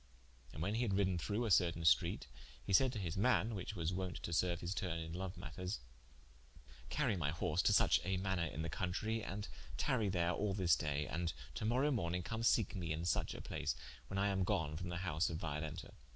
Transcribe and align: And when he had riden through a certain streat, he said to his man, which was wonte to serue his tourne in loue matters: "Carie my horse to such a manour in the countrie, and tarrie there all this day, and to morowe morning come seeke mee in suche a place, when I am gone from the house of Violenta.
And 0.51 0.63
when 0.63 0.73
he 0.73 0.81
had 0.81 0.93
riden 0.95 1.19
through 1.19 1.45
a 1.45 1.51
certain 1.51 1.83
streat, 1.85 2.25
he 2.65 2.73
said 2.73 2.91
to 2.93 2.97
his 2.99 3.15
man, 3.15 3.53
which 3.53 3.75
was 3.75 3.93
wonte 3.93 4.23
to 4.23 4.31
serue 4.33 4.57
his 4.59 4.73
tourne 4.73 4.97
in 4.97 5.13
loue 5.13 5.31
matters: 5.37 5.79
"Carie 6.89 7.15
my 7.15 7.29
horse 7.29 7.61
to 7.61 7.71
such 7.71 8.01
a 8.03 8.17
manour 8.17 8.47
in 8.47 8.63
the 8.63 8.69
countrie, 8.71 9.21
and 9.23 9.47
tarrie 9.77 10.09
there 10.09 10.31
all 10.31 10.55
this 10.55 10.75
day, 10.75 11.05
and 11.05 11.33
to 11.53 11.65
morowe 11.65 11.93
morning 11.93 12.23
come 12.23 12.41
seeke 12.41 12.73
mee 12.73 12.91
in 12.91 13.03
suche 13.05 13.35
a 13.35 13.41
place, 13.41 13.75
when 14.07 14.17
I 14.17 14.29
am 14.29 14.43
gone 14.43 14.75
from 14.75 14.89
the 14.89 14.97
house 15.05 15.29
of 15.29 15.37
Violenta. 15.37 15.93